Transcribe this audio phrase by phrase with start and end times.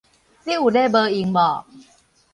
[0.45, 1.63] 你有咧無閒無